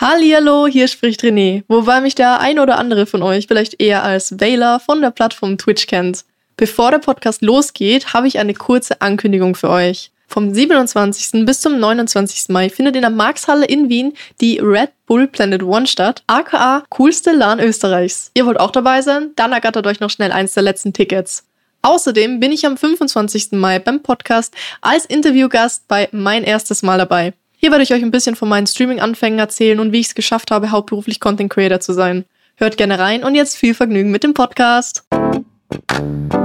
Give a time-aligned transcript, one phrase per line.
[0.00, 4.38] Hallihallo, hier spricht René, wobei mich der ein oder andere von euch vielleicht eher als
[4.38, 6.24] Wähler von der Plattform Twitch kennt.
[6.56, 10.12] Bevor der Podcast losgeht, habe ich eine kurze Ankündigung für euch.
[10.28, 11.44] Vom 27.
[11.44, 12.48] bis zum 29.
[12.50, 17.32] Mai findet in der Markshalle in Wien die Red Bull Planet One statt, aka coolste
[17.32, 18.30] LAN Österreichs.
[18.34, 19.32] Ihr wollt auch dabei sein?
[19.34, 21.44] Dann ergattert euch noch schnell eins der letzten Tickets.
[21.82, 23.48] Außerdem bin ich am 25.
[23.52, 27.32] Mai beim Podcast als Interviewgast bei Mein erstes Mal dabei.
[27.60, 30.52] Hier werde ich euch ein bisschen von meinen Streaming-Anfängen erzählen und wie ich es geschafft
[30.52, 32.24] habe, hauptberuflich Content Creator zu sein.
[32.54, 35.02] Hört gerne rein und jetzt viel Vergnügen mit dem Podcast.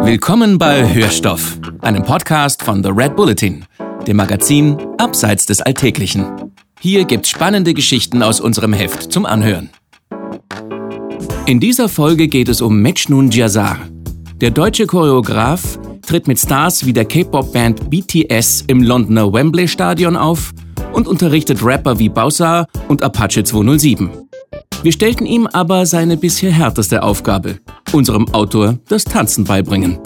[0.01, 3.63] Willkommen bei Hörstoff, einem Podcast von The Red Bulletin,
[4.07, 6.51] dem Magazin Abseits des Alltäglichen.
[6.79, 9.69] Hier gibt's spannende Geschichten aus unserem Heft zum Anhören.
[11.45, 13.77] In dieser Folge geht es um Mechnun Jazar.
[14.41, 20.51] Der deutsche Choreograf tritt mit Stars wie der K-Pop-Band BTS im Londoner Wembley Stadion auf
[20.93, 24.09] und unterrichtet Rapper wie Bausa und Apache 207.
[24.83, 27.59] Wir stellten ihm aber seine bisher härteste Aufgabe,
[27.91, 29.97] unserem Autor das Tanzen beibringen.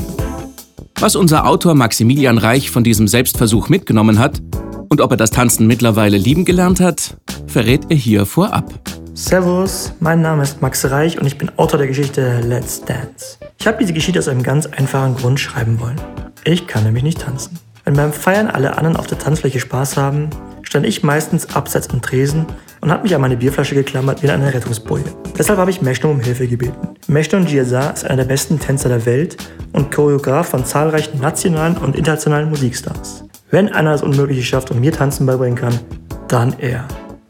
[1.00, 4.42] Was unser Autor Maximilian Reich von diesem Selbstversuch mitgenommen hat
[4.90, 7.18] und ob er das Tanzen mittlerweile lieben gelernt hat,
[7.48, 8.74] verrät er hier vorab.
[9.14, 13.38] Servus, mein Name ist Max Reich und ich bin Autor der Geschichte Let's Dance.
[13.60, 16.00] Ich habe diese Geschichte aus einem ganz einfachen Grund schreiben wollen.
[16.44, 17.58] Ich kann nämlich nicht tanzen.
[17.84, 20.30] Wenn beim Feiern alle anderen auf der Tanzfläche Spaß haben,
[20.68, 22.46] stand ich meistens abseits am Tresen
[22.82, 25.06] und habe mich an meine Bierflasche geklammert wie eine Rettungsboje.
[25.38, 26.90] Deshalb habe ich Meshno um Hilfe gebeten.
[27.08, 29.38] Meshno Giazar ist einer der besten Tänzer der Welt
[29.72, 33.24] und Choreograf von zahlreichen nationalen und internationalen Musikstars.
[33.50, 35.80] Wenn einer es Unmögliche schafft und mir Tanzen beibringen kann,
[36.28, 36.86] dann er.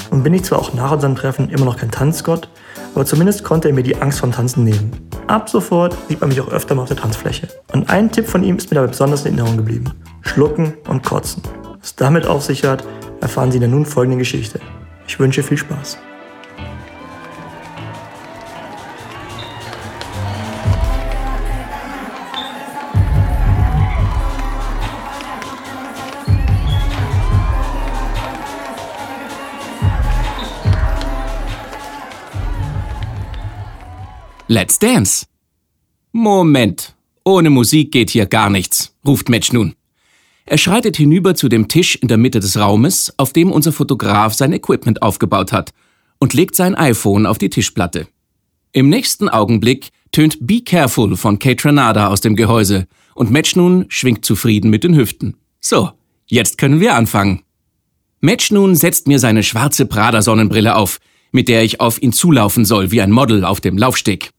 [0.10, 2.50] Und bin ich zwar auch nach unserem Treffen immer noch kein Tanzgott,
[2.96, 4.90] aber zumindest konnte er mir die Angst vom Tanzen nehmen.
[5.28, 7.50] Ab sofort sieht man mich auch öfter mal auf der Tanzfläche.
[7.72, 9.92] Und ein Tipp von ihm ist mir dabei besonders in Erinnerung geblieben.
[10.22, 11.44] Schlucken und kotzen.
[11.80, 12.84] Was damit auf sich hat,
[13.22, 14.60] erfahren Sie in der nun folgenden Geschichte.
[15.08, 15.98] Ich wünsche viel Spaß.
[34.50, 35.26] Let's Dance!
[36.14, 39.76] Moment, ohne Musik geht hier gar nichts, ruft Match nun.
[40.50, 44.34] Er schreitet hinüber zu dem Tisch in der Mitte des Raumes, auf dem unser Fotograf
[44.34, 45.72] sein Equipment aufgebaut hat,
[46.20, 48.08] und legt sein iPhone auf die Tischplatte.
[48.72, 54.24] Im nächsten Augenblick tönt Be Careful von Kate Renada aus dem Gehäuse und Matchnun schwingt
[54.24, 55.36] zufrieden mit den Hüften.
[55.60, 55.92] So,
[56.28, 57.42] jetzt können wir anfangen.
[58.22, 61.00] Matchnun setzt mir seine schwarze Prada-Sonnenbrille auf,
[61.34, 64.32] mit der ich auf ihn zulaufen soll wie ein Model auf dem Laufsteg.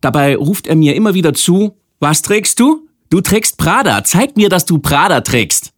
[0.00, 2.88] Dabei ruft er mir immer wieder zu, was trägst du?
[3.12, 4.04] Du trägst Prada.
[4.04, 5.74] Zeig mir, dass du Prada trägst.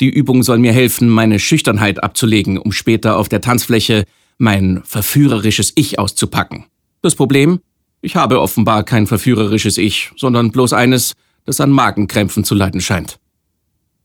[0.00, 4.02] Die Übung soll mir helfen, meine Schüchternheit abzulegen, um später auf der Tanzfläche
[4.38, 6.64] mein verführerisches Ich auszupacken.
[7.00, 7.60] Das Problem?
[8.00, 11.12] Ich habe offenbar kein verführerisches Ich, sondern bloß eines,
[11.44, 13.20] das an Magenkrämpfen zu leiden scheint.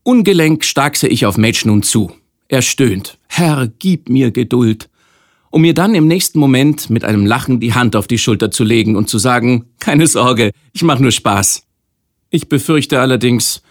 [0.03, 2.11] Ungelenk starkse ich auf Mage nun zu.
[2.49, 3.17] Er stöhnt.
[3.29, 4.91] Herr, gib mir Geduld.
[5.49, 8.63] Um mir dann im nächsten Moment mit einem Lachen die Hand auf die Schulter zu
[8.63, 11.63] legen und zu sagen, keine Sorge, ich mach nur Spaß.
[12.29, 13.61] Ich befürchte allerdings,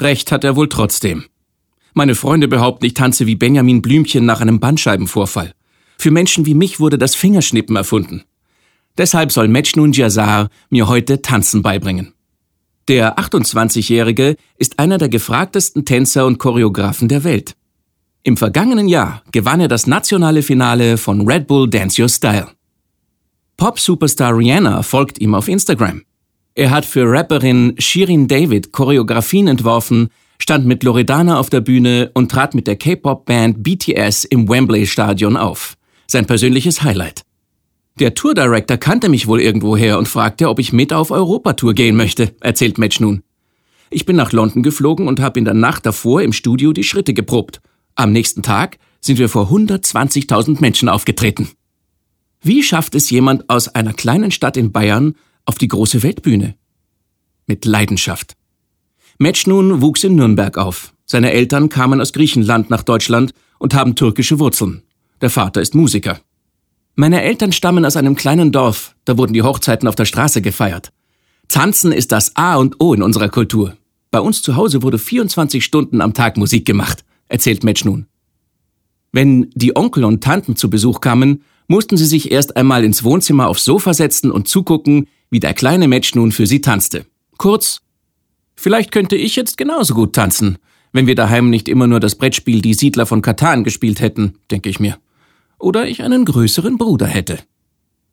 [0.00, 1.24] recht hat er wohl trotzdem.
[1.94, 5.54] Meine Freunde behaupten, ich tanze wie Benjamin Blümchen nach einem Bandscheibenvorfall.
[5.98, 8.24] Für Menschen wie mich wurde das Fingerschnippen erfunden.
[8.96, 12.14] Deshalb soll Mechnun Jazar mir heute Tanzen beibringen.
[12.88, 17.54] Der 28-Jährige ist einer der gefragtesten Tänzer und Choreografen der Welt.
[18.22, 22.48] Im vergangenen Jahr gewann er das nationale Finale von Red Bull Dance Your Style.
[23.56, 26.02] Pop-Superstar Rihanna folgt ihm auf Instagram.
[26.54, 32.30] Er hat für Rapperin Shirin David Choreografien entworfen, stand mit Loredana auf der Bühne und
[32.30, 35.76] trat mit der K-Pop-Band BTS im Wembley Stadion auf.
[36.06, 37.22] Sein persönliches Highlight.
[37.98, 42.34] Der Tourdirector kannte mich wohl irgendwoher und fragte, ob ich mit auf Europatour gehen möchte,
[42.40, 43.22] erzählt Match nun.
[43.90, 47.12] Ich bin nach London geflogen und habe in der Nacht davor im Studio die Schritte
[47.12, 47.60] geprobt.
[47.94, 51.50] Am nächsten Tag sind wir vor 120.000 Menschen aufgetreten.
[52.42, 55.14] Wie schafft es jemand aus einer kleinen Stadt in Bayern,
[55.50, 56.54] auf die große Weltbühne.
[57.48, 58.36] Mit Leidenschaft.
[59.18, 60.94] Mechnun wuchs in Nürnberg auf.
[61.06, 64.84] Seine Eltern kamen aus Griechenland nach Deutschland und haben türkische Wurzeln.
[65.20, 66.20] Der Vater ist Musiker.
[66.94, 70.92] Meine Eltern stammen aus einem kleinen Dorf, da wurden die Hochzeiten auf der Straße gefeiert.
[71.48, 73.76] Tanzen ist das A und O in unserer Kultur.
[74.12, 78.06] Bei uns zu Hause wurde 24 Stunden am Tag Musik gemacht, erzählt Mechnun.
[79.10, 83.46] Wenn die Onkel und Tanten zu Besuch kamen, mussten sie sich erst einmal ins Wohnzimmer
[83.46, 87.06] aufs Sofa setzen und zugucken, wie der kleine Match nun für sie tanzte.
[87.38, 87.80] Kurz,
[88.56, 90.58] vielleicht könnte ich jetzt genauso gut tanzen,
[90.92, 94.68] wenn wir daheim nicht immer nur das Brettspiel Die Siedler von Katan gespielt hätten, denke
[94.68, 94.98] ich mir.
[95.60, 97.38] oder ich einen größeren Bruder hätte.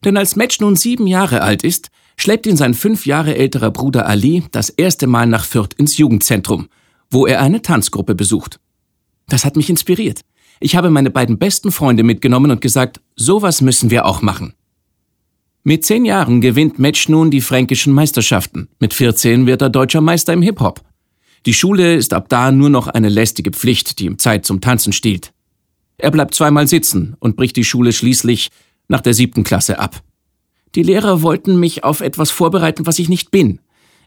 [0.06, 4.06] Denn als Match nun sieben Jahre alt ist, schleppt ihn sein fünf Jahre älterer Bruder
[4.06, 6.68] Ali das erste Mal nach Fürth ins Jugendzentrum,
[7.10, 8.60] wo er eine Tanzgruppe besucht.
[9.28, 10.22] Das hat mich inspiriert.
[10.60, 14.54] Ich habe meine beiden besten Freunde mitgenommen und gesagt, sowas müssen wir auch machen.
[15.68, 18.70] Mit zehn Jahren gewinnt Match nun die fränkischen Meisterschaften.
[18.80, 20.80] Mit 14 wird er deutscher Meister im Hip-Hop.
[21.46, 24.94] Die Schule ist ab da nur noch eine lästige Pflicht, die ihm Zeit zum Tanzen
[24.94, 25.34] stiehlt.
[25.98, 28.48] Er bleibt zweimal sitzen und bricht die Schule schließlich
[28.88, 30.02] nach der siebten Klasse ab.
[30.74, 33.60] Die Lehrer wollten mich auf etwas vorbereiten, was ich nicht bin.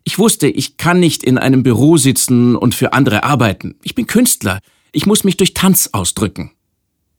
[0.03, 3.75] Ich wusste, ich kann nicht in einem Büro sitzen und für andere arbeiten.
[3.83, 4.61] Ich bin Künstler.
[4.93, 6.53] Ich muss mich durch Tanz ausdrücken.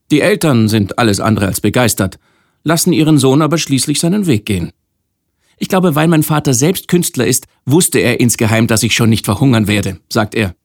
[0.10, 2.18] Die Eltern sind alles andere als begeistert,
[2.64, 4.72] lassen ihren Sohn aber schließlich seinen Weg gehen.
[5.58, 9.26] Ich glaube, weil mein Vater selbst Künstler ist, wusste er insgeheim, dass ich schon nicht
[9.26, 10.56] verhungern werde, sagt er.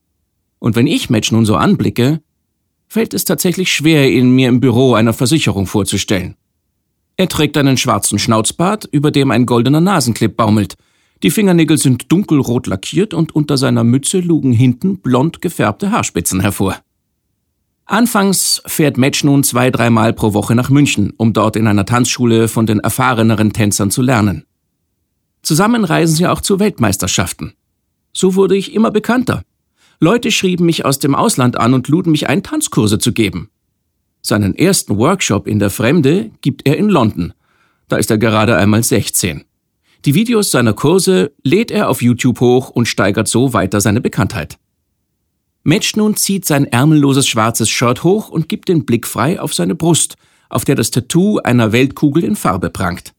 [0.58, 2.22] Und wenn ich Match nun so anblicke,
[2.88, 6.36] fällt es tatsächlich schwer, ihn mir im Büro einer Versicherung vorzustellen.
[7.18, 10.76] Er trägt einen schwarzen Schnauzbart, über dem ein goldener Nasenclip baumelt.
[11.22, 16.76] Die Fingernägel sind dunkelrot lackiert und unter seiner Mütze lugen hinten blond gefärbte Haarspitzen hervor.
[17.86, 22.48] Anfangs fährt Match nun zwei, dreimal pro Woche nach München, um dort in einer Tanzschule
[22.48, 24.44] von den erfahreneren Tänzern zu lernen.
[25.42, 27.52] Zusammen reisen sie auch zu Weltmeisterschaften.
[28.12, 29.42] So wurde ich immer bekannter.
[30.00, 33.50] Leute schrieben mich aus dem Ausland an und luden mich ein, Tanzkurse zu geben.
[34.20, 37.32] Seinen ersten Workshop in der Fremde gibt er in London.
[37.86, 39.44] Da ist er gerade einmal 16.
[40.04, 44.58] Die Videos seiner Kurse lädt er auf YouTube hoch und steigert so weiter seine Bekanntheit.
[45.66, 49.74] Match nun zieht sein ärmelloses schwarzes Shirt hoch und gibt den Blick frei auf seine
[49.74, 50.14] Brust,
[50.48, 53.14] auf der das Tattoo einer Weltkugel in Farbe prangt.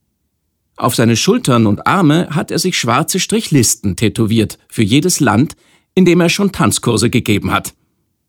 [0.78, 5.58] Auf seine Schultern und Arme hat er sich schwarze Strichlisten tätowiert für jedes Land,
[5.94, 7.74] in dem er schon Tanzkurse gegeben hat.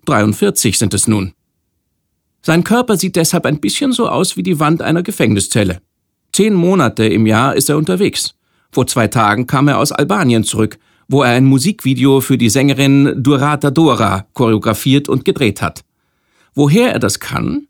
[0.07, 1.33] 43 sind es nun.
[2.43, 5.81] Sein Körper sieht deshalb ein bisschen so aus wie die Wand einer Gefängniszelle.
[6.33, 8.35] Zehn Monate im Jahr ist er unterwegs.
[8.73, 10.77] Vor zwei Tagen kam er aus Albanien zurück,
[11.09, 15.85] wo er ein Musikvideo für die Sängerin Durata Dora choreografiert und gedreht hat.
[16.55, 17.67] Woher er das kann?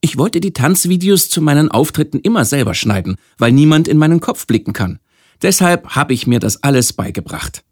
[0.00, 4.46] Ich wollte die Tanzvideos zu meinen Auftritten immer selber schneiden, weil niemand in meinen Kopf
[4.46, 4.98] blicken kann.
[5.42, 7.64] Deshalb habe ich mir das alles beigebracht.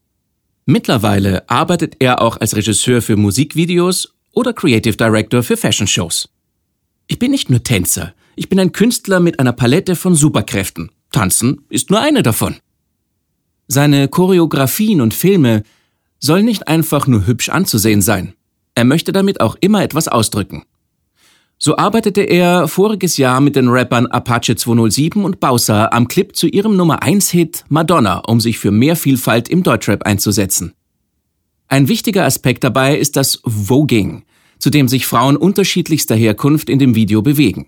[0.66, 6.28] Mittlerweile arbeitet er auch als Regisseur für Musikvideos oder Creative Director für Fashion Shows.
[7.06, 10.90] Ich bin nicht nur Tänzer, ich bin ein Künstler mit einer Palette von Superkräften.
[11.12, 12.56] Tanzen ist nur eine davon.
[13.76, 15.62] Seine Choreografien und Filme
[16.18, 18.32] sollen nicht einfach nur hübsch anzusehen sein.
[18.74, 20.62] Er möchte damit auch immer etwas ausdrücken.
[21.58, 26.46] So arbeitete er voriges Jahr mit den Rappern Apache 207 und Bowser am Clip zu
[26.46, 30.72] ihrem Nummer 1 Hit Madonna, um sich für mehr Vielfalt im Deutschrap einzusetzen.
[31.68, 34.24] Ein wichtiger Aspekt dabei ist das Voging,
[34.58, 37.66] zu dem sich Frauen unterschiedlichster Herkunft in dem Video bewegen.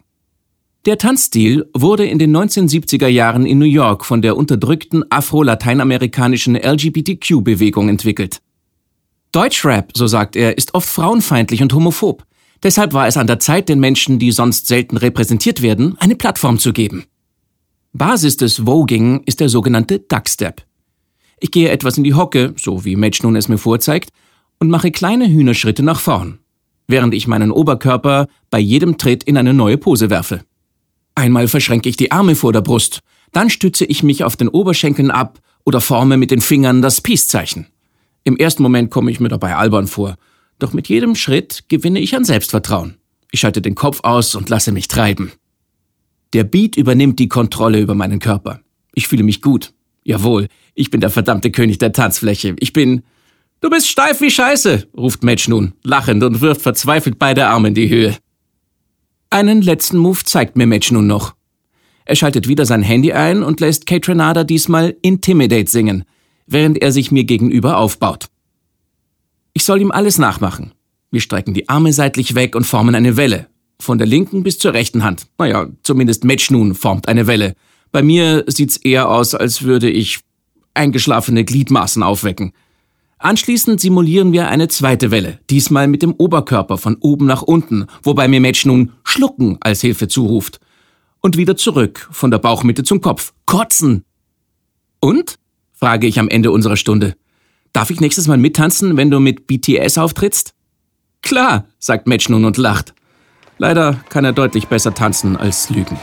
[0.88, 7.90] Der Tanzstil wurde in den 1970er Jahren in New York von der unterdrückten afro-lateinamerikanischen LGBTQ-Bewegung
[7.90, 8.40] entwickelt.
[9.31, 12.25] Deutschrap, so sagt er, ist oft frauenfeindlich und homophob.
[12.62, 16.58] Deshalb war es an der Zeit, den Menschen, die sonst selten repräsentiert werden, eine Plattform
[16.58, 17.05] zu geben.
[17.93, 20.62] Basis des Voging ist der sogenannte Duckstep.
[21.38, 24.08] Ich gehe etwas in die Hocke, so wie Match nun es mir vorzeigt,
[24.58, 26.38] und mache kleine Hühnerschritte nach vorn,
[26.87, 30.40] während ich meinen Oberkörper bei jedem Tritt in eine neue Pose werfe.
[31.19, 33.01] Einmal verschränke ich die Arme vor der Brust,
[33.33, 37.67] dann stütze ich mich auf den Oberschenkeln ab oder forme mit den Fingern das Peace-Zeichen.
[38.23, 40.15] Im ersten Moment komme ich mir dabei albern vor,
[40.61, 42.99] doch mit jedem Schritt gewinne ich an Selbstvertrauen.
[43.33, 45.33] Ich schalte den Kopf aus und lasse mich treiben.
[46.35, 48.61] Der Beat übernimmt die Kontrolle über meinen Körper.
[48.95, 49.73] Ich fühle mich gut.
[50.05, 50.47] Jawohl,
[50.77, 52.55] ich bin der verdammte König der Tanzfläche.
[52.61, 53.03] Ich bin.
[53.61, 57.75] Du bist steif wie Scheiße, ruft Match nun, lachend und wirft verzweifelt beide Arme in
[57.75, 58.17] die Höhe.
[59.30, 61.35] Einen letzten Move zeigt mir Match nun noch.
[62.06, 66.04] Er schaltet wieder sein Handy ein und lässt Kate Renada diesmal Intimidate singen,
[66.47, 68.28] während er sich mir gegenüber aufbaut.
[69.52, 70.73] Ich soll ihm alles nachmachen.
[71.11, 73.49] Wir strecken die Arme seitlich weg und formen eine Welle.
[73.80, 75.26] Von der linken bis zur rechten Hand.
[75.37, 77.54] Naja, zumindest Match nun formt eine Welle.
[77.92, 80.20] Bei mir sieht's eher aus, als würde ich
[80.73, 82.52] eingeschlafene Gliedmaßen aufwecken.
[83.19, 88.29] Anschließend simulieren wir eine zweite Welle, diesmal mit dem Oberkörper von oben nach unten, wobei
[88.29, 90.61] mir Match nun Schlucken als Hilfe zuruft.
[91.21, 93.33] Und wieder zurück, von der Bauchmitte zum Kopf.
[93.45, 94.05] Kotzen!
[95.01, 95.37] Und?
[95.73, 97.17] frage ich am Ende unserer Stunde.
[97.73, 100.55] Darf ich nächstes Mal mittanzen, wenn du mit BTS auftrittst?
[101.23, 102.95] Klar, sagt Match nun und lacht.
[103.59, 105.99] Leider kann er deutlich besser tanzen als lügen.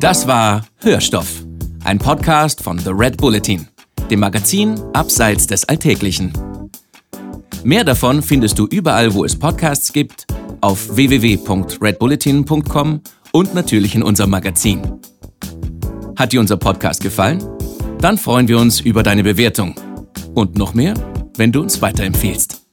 [0.00, 1.46] Das war Hörstoff,
[1.82, 3.66] ein Podcast von The Red Bulletin,
[4.10, 6.34] dem Magazin Abseits des Alltäglichen.
[7.64, 10.26] Mehr davon findest du überall, wo es Podcasts gibt,
[10.60, 13.00] auf www.redbulletin.com
[13.32, 14.82] und natürlich in unserem Magazin.
[16.14, 17.42] Hat dir unser Podcast gefallen?
[17.98, 19.74] Dann freuen wir uns über deine Bewertung.
[20.34, 20.92] Und noch mehr,
[21.38, 22.65] wenn du uns weiterempfehlst.